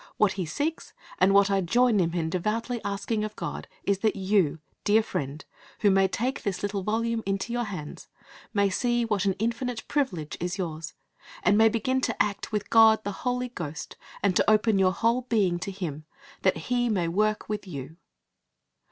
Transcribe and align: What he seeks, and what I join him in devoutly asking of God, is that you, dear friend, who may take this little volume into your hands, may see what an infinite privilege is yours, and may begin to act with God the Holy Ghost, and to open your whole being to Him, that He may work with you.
What 0.17 0.31
he 0.31 0.47
seeks, 0.47 0.93
and 1.19 1.31
what 1.31 1.51
I 1.51 1.61
join 1.61 1.99
him 1.99 2.15
in 2.15 2.31
devoutly 2.31 2.81
asking 2.83 3.23
of 3.23 3.35
God, 3.35 3.67
is 3.83 3.99
that 3.99 4.15
you, 4.15 4.57
dear 4.83 5.03
friend, 5.03 5.45
who 5.81 5.91
may 5.91 6.07
take 6.07 6.41
this 6.41 6.63
little 6.63 6.81
volume 6.81 7.21
into 7.23 7.53
your 7.53 7.65
hands, 7.65 8.07
may 8.51 8.67
see 8.67 9.05
what 9.05 9.25
an 9.25 9.33
infinite 9.33 9.87
privilege 9.87 10.37
is 10.39 10.57
yours, 10.57 10.95
and 11.43 11.55
may 11.55 11.69
begin 11.69 12.01
to 12.01 12.19
act 12.19 12.51
with 12.51 12.71
God 12.71 13.03
the 13.03 13.11
Holy 13.21 13.49
Ghost, 13.49 13.95
and 14.23 14.35
to 14.35 14.49
open 14.49 14.79
your 14.79 14.91
whole 14.93 15.21
being 15.21 15.59
to 15.59 15.69
Him, 15.69 16.05
that 16.41 16.57
He 16.57 16.89
may 16.89 17.07
work 17.07 17.47
with 17.47 17.67
you. 17.67 17.97